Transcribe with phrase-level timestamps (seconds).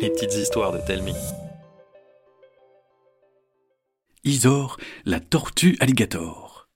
[0.00, 1.14] Les petites histoires de Telmi.
[4.24, 6.68] Isor, la tortue alligator.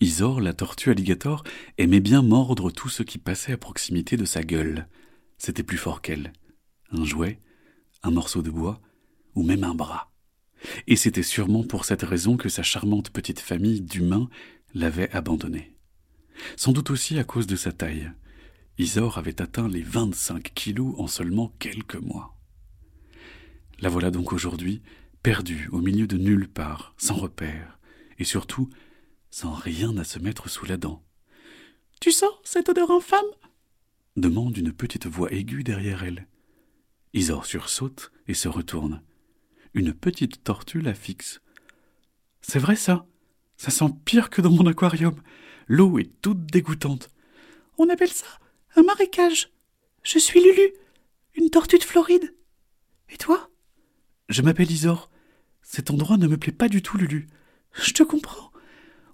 [0.00, 1.42] Isor, la tortue alligator,
[1.78, 4.86] aimait bien mordre tout ce qui passait à proximité de sa gueule.
[5.38, 6.32] C'était plus fort qu'elle.
[6.92, 7.40] Un jouet,
[8.02, 8.80] un morceau de bois,
[9.34, 10.12] ou même un bras.
[10.86, 14.28] Et c'était sûrement pour cette raison que sa charmante petite famille d'humains
[14.74, 15.76] l'avait abandonnée.
[16.56, 18.12] Sans doute aussi à cause de sa taille.
[18.80, 22.34] Isor avait atteint les 25 kilos en seulement quelques mois.
[23.78, 24.80] La voilà donc aujourd'hui,
[25.22, 27.78] perdue au milieu de nulle part, sans repère,
[28.18, 28.70] et surtout
[29.30, 31.04] sans rien à se mettre sous la dent.
[32.00, 33.26] Tu sens cette odeur infâme
[34.16, 36.26] demande une petite voix aiguë derrière elle.
[37.12, 39.02] Isor sursaute et se retourne.
[39.74, 41.42] Une petite tortue la fixe.
[42.40, 43.04] C'est vrai ça?
[43.58, 45.20] Ça sent pire que dans mon aquarium.
[45.66, 47.10] L'eau est toute dégoûtante.
[47.76, 48.38] On appelle ça
[48.76, 49.50] un marécage.
[50.02, 50.72] Je suis Lulu,
[51.34, 52.34] une tortue de Floride.
[53.10, 53.50] Et toi?
[54.28, 55.10] Je m'appelle Isor.
[55.62, 57.28] Cet endroit ne me plaît pas du tout, Lulu.
[57.72, 58.50] Je te comprends.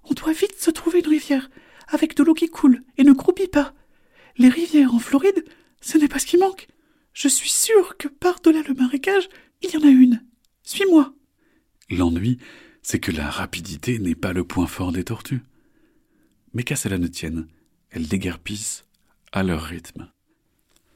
[0.03, 1.49] On doit vite se trouver une rivière,
[1.87, 3.73] avec de l'eau qui coule et ne croupit pas.
[4.37, 5.43] Les rivières en Floride,
[5.81, 6.67] ce n'est pas ce qui manque.
[7.13, 9.27] Je suis sûre que par-delà le marécage,
[9.61, 10.23] il y en a une.
[10.63, 11.13] Suis-moi.
[11.89, 12.37] L'ennui,
[12.81, 15.41] c'est que la rapidité n'est pas le point fort des tortues.
[16.53, 17.47] Mais qu'à cela ne tienne,
[17.89, 18.85] elles déguerpissent
[19.37, 20.09] à leur rythme.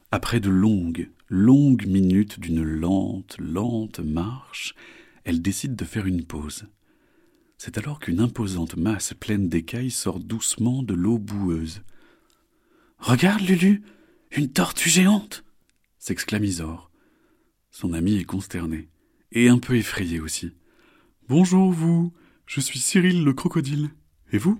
[0.09, 4.73] Après de longues, longues minutes d'une lente, lente marche,
[5.25, 6.65] elles décident de faire une pause.
[7.59, 11.83] C'est alors qu'une imposante masse pleine d'écailles sort doucement de l'eau boueuse.
[12.97, 13.83] Regarde, Lulu,
[14.31, 15.43] une tortue géante
[15.99, 16.89] s'exclame Isor.
[17.69, 18.89] Son ami est consterné,
[19.31, 20.51] et un peu effrayé aussi.
[21.29, 22.11] Bonjour, vous,
[22.47, 23.91] je suis Cyril le crocodile.
[24.31, 24.59] Et vous?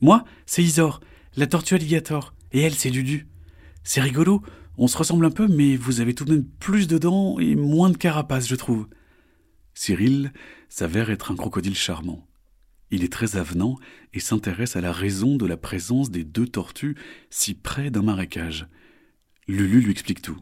[0.00, 0.98] Moi, c'est Isor,
[1.36, 2.35] la tortue alligator.
[2.56, 3.26] Et elle, c'est Dudu.
[3.84, 4.42] C'est rigolo,
[4.78, 7.54] on se ressemble un peu, mais vous avez tout de même plus de dents et
[7.54, 8.88] moins de carapace, je trouve.
[9.74, 10.32] Cyril
[10.70, 12.26] s'avère être un crocodile charmant.
[12.90, 13.76] Il est très avenant
[14.14, 16.96] et s'intéresse à la raison de la présence des deux tortues
[17.28, 18.66] si près d'un marécage.
[19.48, 20.38] Lulu lui explique tout.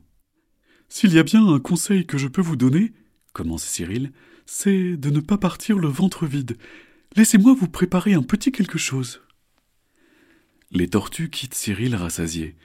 [0.89, 2.93] S'il y a bien un conseil que je peux vous donner,
[3.33, 4.13] commence Cyril,
[4.47, 6.59] c'est de ne pas partir le ventre vide.
[7.17, 9.24] Laissez-moi vous préparer un petit quelque chose.
[10.75, 12.57] Les tortues quittent Cyril rassasié.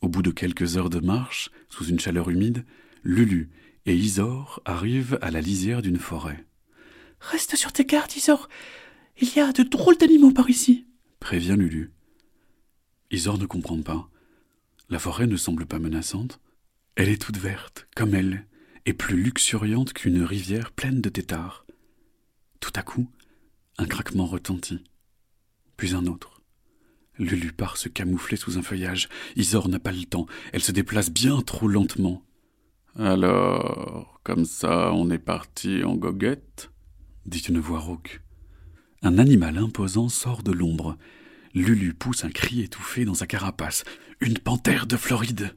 [0.00, 2.64] Au bout de quelques heures de marche, sous une chaleur humide,
[3.02, 3.50] Lulu
[3.84, 6.46] et Isor arrivent à la lisière d'une forêt.
[7.18, 8.48] Reste sur tes gardes, Isor.
[9.20, 10.86] Il y a de drôles d'animaux par ici,
[11.18, 11.90] prévient Lulu.
[13.10, 14.08] Isor ne comprend pas.
[14.88, 16.38] La forêt ne semble pas menaçante.
[16.94, 18.46] Elle est toute verte, comme elle,
[18.86, 21.66] et plus luxuriante qu'une rivière pleine de têtards.
[22.60, 23.10] Tout à coup,
[23.78, 24.84] un craquement retentit,
[25.76, 26.31] puis un autre.
[27.18, 29.08] Lulu part se camoufler sous un feuillage.
[29.36, 30.26] Isor n'a pas le temps.
[30.52, 32.22] Elle se déplace bien trop lentement.
[32.98, 36.70] Alors, comme ça, on est parti en goguette?
[37.26, 38.20] dit une voix rauque.
[39.02, 40.96] Un animal imposant sort de l'ombre.
[41.54, 43.84] Lulu pousse un cri étouffé dans sa carapace.
[44.20, 45.54] Une panthère de Floride.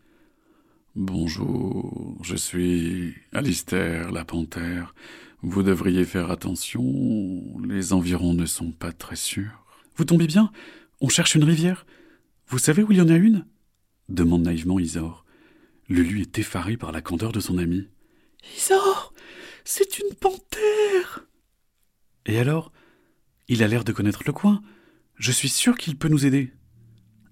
[0.95, 4.95] Bonjour, je suis Alistair la panthère.
[5.41, 9.65] Vous devriez faire attention, les environs ne sont pas très sûrs.
[9.95, 10.51] Vous tombez bien?
[11.01, 11.85] On cherche une rivière.
[12.47, 13.45] Vous savez où il y en a une?
[14.09, 15.25] demande naïvement Isor.
[15.89, 17.87] Lulu est effaré par la candeur de son ami.
[18.57, 19.13] Isor
[19.63, 21.27] C'est une panthère
[22.25, 22.71] Et alors?
[23.47, 24.61] Il a l'air de connaître le coin.
[25.15, 26.51] Je suis sûr qu'il peut nous aider.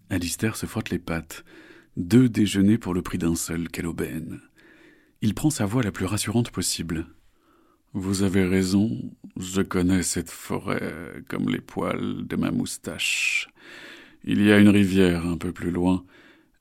[0.10, 1.44] Alistair se frotte les pattes.
[1.98, 4.42] Deux déjeuners pour le prix d'un seul, quelle aubaine.
[5.22, 7.08] Il prend sa voix la plus rassurante possible.
[7.96, 8.90] Vous avez raison,
[9.38, 13.50] je connais cette forêt comme les poils de ma moustache.
[14.24, 16.04] Il y a une rivière un peu plus loin.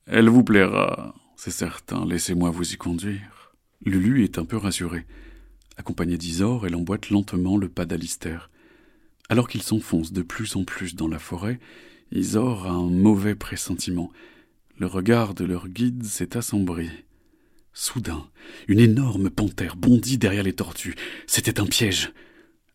[0.04, 2.04] Elle vous plaira, c'est certain.
[2.04, 3.54] Laissez-moi vous y conduire.
[3.82, 5.06] Lulu est un peu rassurée.
[5.78, 8.38] Accompagnée d'Isor, elle emboîte lentement le pas d'Alister.
[9.31, 11.60] Alors qu'ils s'enfoncent de plus en plus dans la forêt,
[12.10, 14.12] Isor a un mauvais pressentiment.
[14.78, 16.90] Le regard de leur guide s'est assombri.
[17.74, 18.28] Soudain,
[18.69, 20.94] une énorme panthère bondit derrière les tortues.
[21.26, 22.12] C'était un piège.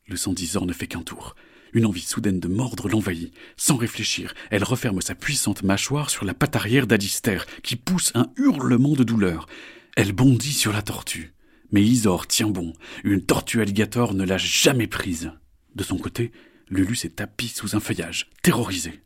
[0.07, 1.35] Le sang d'Isor ne fait qu'un tour.
[1.73, 3.31] Une envie soudaine de mordre l'envahit.
[3.57, 8.31] Sans réfléchir, elle referme sa puissante mâchoire sur la patte arrière d'Alister, qui pousse un
[8.37, 9.47] hurlement de douleur.
[9.95, 11.33] Elle bondit sur la tortue.
[11.71, 12.73] Mais Isor tient bon.
[13.03, 15.31] Une tortue alligator ne l'a jamais prise.
[15.75, 16.31] De son côté,
[16.69, 19.01] Lulu s'est tapis sous un feuillage, terrorisé.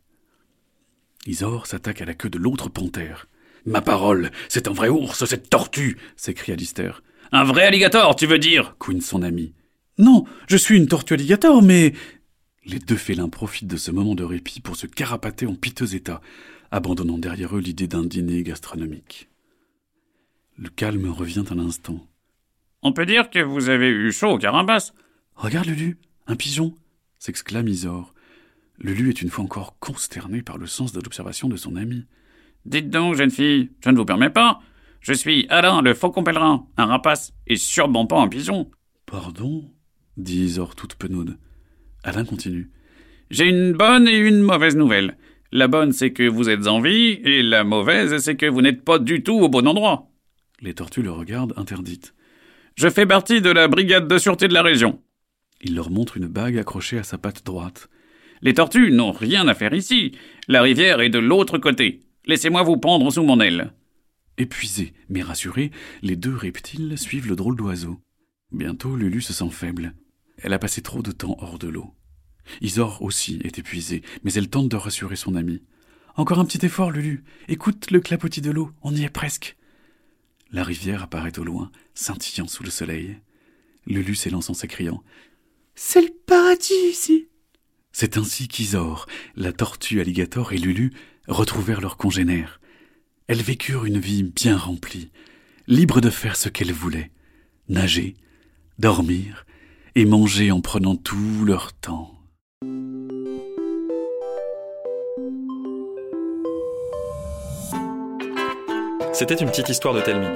[1.26, 3.26] Isor s'attaque à la queue de l'autre panthère.
[3.64, 6.92] Ma parole, c'est un vrai ours, cette tortue s'écria Lister.
[7.30, 8.76] Un vrai alligator, tu veux dire?
[8.78, 9.54] Couine son ami.
[9.98, 11.92] Non, je suis une tortue alligator, mais.
[12.64, 16.20] Les deux félins profitent de ce moment de répit pour se carapater en piteux état,
[16.70, 19.28] abandonnant derrière eux l'idée d'un dîner gastronomique.
[20.58, 22.06] Le calme revient un instant.
[22.82, 24.92] On peut dire que vous avez eu chaud au carapace.
[25.34, 26.74] Regarde Lulu, un pigeon
[27.18, 28.12] s'exclame Isor.
[28.78, 32.04] Lulu est une fois encore consterné par le sens de l'observation de son ami.
[32.64, 34.60] Dites donc, jeune fille, je ne vous permets pas.
[35.00, 38.70] Je suis Alain, le faucon pèlerin, un rapace, et sûrement pas un pigeon.
[39.06, 39.70] Pardon
[40.16, 41.38] dit Isor toute penaude.
[42.04, 42.70] Alain continue.
[43.30, 45.16] J'ai une bonne et une mauvaise nouvelle.
[45.50, 48.84] La bonne, c'est que vous êtes en vie, et la mauvaise, c'est que vous n'êtes
[48.84, 50.08] pas du tout au bon endroit.
[50.60, 52.14] Les tortues le regardent interdites.
[52.76, 55.00] Je fais partie de la brigade de sûreté de la région.
[55.60, 57.88] Il leur montre une bague accrochée à sa patte droite.
[58.40, 60.12] Les tortues n'ont rien à faire ici.
[60.48, 62.00] La rivière est de l'autre côté.
[62.24, 63.72] Laissez-moi vous pendre sous mon aile.
[64.38, 65.72] Épuisés, mais rassurés,
[66.02, 67.98] les deux reptiles suivent le drôle d'oiseau.
[68.52, 69.94] Bientôt, Lulu se sent faible.
[70.38, 71.94] Elle a passé trop de temps hors de l'eau.
[72.60, 75.62] Isor aussi est épuisée, mais elle tente de rassurer son ami.
[76.14, 77.24] Encore un petit effort, Lulu.
[77.48, 79.56] Écoute le clapotis de l'eau, on y est presque.
[80.52, 83.16] La rivière apparaît au loin, scintillant sous le soleil.
[83.86, 85.02] Lulu s'élance en s'écriant
[85.74, 87.28] C'est le paradis ici
[87.90, 90.92] C'est ainsi qu'Isor, la tortue alligator et Lulu
[91.28, 92.60] retrouvèrent leurs congénères.
[93.28, 95.10] Elles vécurent une vie bien remplie,
[95.66, 97.10] libres de faire ce qu'elles voulaient
[97.68, 98.16] nager,
[98.78, 99.46] dormir
[99.94, 102.18] et manger en prenant tout leur temps.
[109.12, 110.26] C'était une petite histoire de Telmi.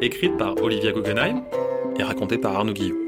[0.00, 1.42] Écrite par Olivia Guggenheim
[1.98, 3.07] et racontée par Arnaud Guillot.